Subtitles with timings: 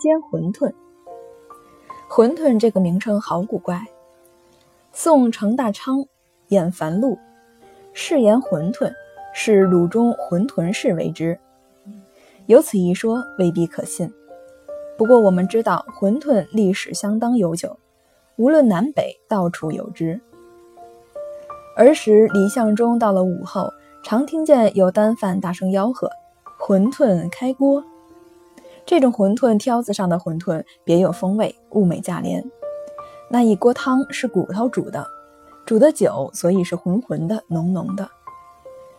[0.00, 0.72] 煎馄饨。
[2.08, 3.86] 馄饨这个名称好古怪。
[4.92, 5.98] 宋程大昌
[6.48, 7.12] 《晏凡录》
[7.92, 8.90] 誓言馄饨
[9.34, 11.38] 是鲁中馄饨氏为之，
[12.46, 14.10] 有此一说未必可信。
[14.96, 17.78] 不过我们知道馄饨历史相当悠久，
[18.36, 20.20] 无论南北到处有之。
[21.76, 23.70] 儿时李相中到了午后，
[24.02, 26.10] 常听见有单贩大声吆喝
[26.58, 27.84] ：“馄饨开锅！”
[28.90, 32.44] 这种馄饨挑子上的馄饨别有风味，物美价廉。
[33.28, 35.06] 那一锅汤是骨头煮的，
[35.64, 38.10] 煮的久，所以是浑浑的、浓浓的。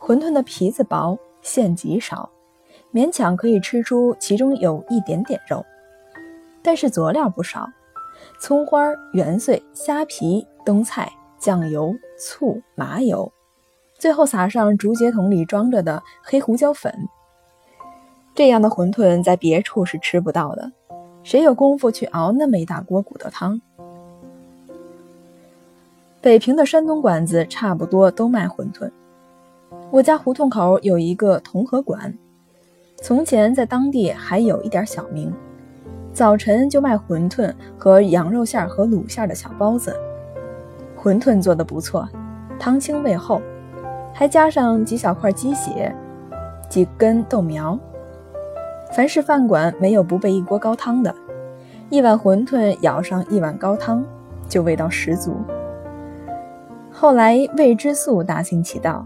[0.00, 2.30] 馄饨的皮子薄，馅极少，
[2.94, 5.62] 勉强可以吃出其中有一点点肉，
[6.62, 7.68] 但是佐料不少：
[8.40, 13.30] 葱花、元碎、虾皮、冬菜、酱油、醋、麻油，
[13.98, 16.90] 最后撒上竹节筒里装着的黑胡椒粉。
[18.34, 20.72] 这样的馄饨在别处是吃不到的，
[21.22, 23.60] 谁有功夫去熬那么一大锅骨头汤？
[26.20, 28.90] 北平的山东馆子差不多都卖馄饨。
[29.90, 32.12] 我家胡同口有一个同和馆，
[33.00, 35.32] 从前在当地还有一点小名。
[36.12, 39.96] 早晨就卖馄饨和羊肉馅和卤馅的小包子，
[41.00, 42.08] 馄饨做的不错，
[42.58, 43.40] 汤清味厚，
[44.12, 45.94] 还加上几小块鸡血，
[46.68, 47.78] 几根豆苗。
[48.92, 51.14] 凡是饭馆没有不备一锅高汤的，
[51.90, 54.04] 一碗馄饨舀上一碗高汤，
[54.48, 55.36] 就味道十足。
[56.90, 59.04] 后来味之素大行其道，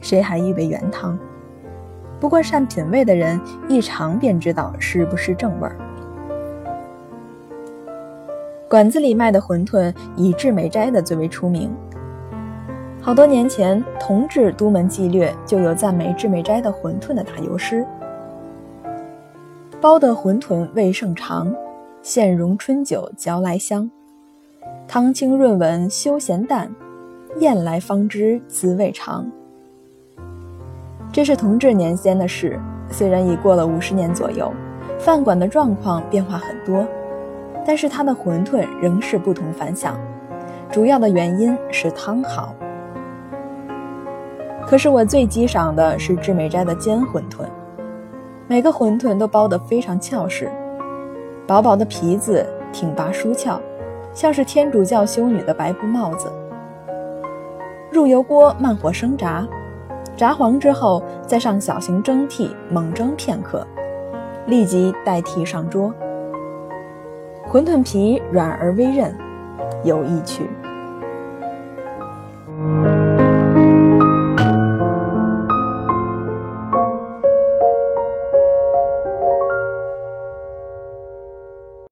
[0.00, 1.18] 谁还以为原汤？
[2.18, 5.74] 不过善品味的人一尝便知道是不是正味儿。
[8.68, 11.74] 馆子里卖的馄饨以制美斋的最为出名。
[13.00, 17.86] 好多年前，同治都门纪略就有赞美制美斋的馄饨的打油诗。
[19.80, 21.50] 包的馄饨味胜长，
[22.02, 23.90] 现融春酒嚼来香。
[24.86, 26.70] 汤清润稳休咸淡，
[27.38, 29.26] 咽来方知滋味长。
[31.10, 34.52] 这是同治年间的事，虽然已过了五十年左右，
[34.98, 36.86] 饭馆的状况变化很多，
[37.64, 39.98] 但是它的馄饨仍是不同凡响。
[40.70, 42.54] 主要的原因是汤好。
[44.66, 47.46] 可是我最激赏的是志美斋的煎馄饨。
[48.50, 50.50] 每个馄饨都包得非常俏实，
[51.46, 53.60] 薄薄的皮子挺拔舒翘，
[54.12, 56.26] 像是天主教修女的白布帽子。
[57.92, 59.46] 入油锅慢火生炸，
[60.16, 63.64] 炸黄之后再上小型蒸屉猛蒸片刻，
[64.48, 65.94] 立即代替上桌。
[67.48, 69.16] 馄饨皮软而微韧，
[69.84, 70.50] 有意趣。